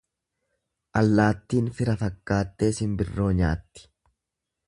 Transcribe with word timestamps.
Allaattiin 1.01 1.67
fira 1.81 1.95
fakkaattee 2.01 2.71
simbirroo 2.79 3.31
nyaatti. 3.43 3.87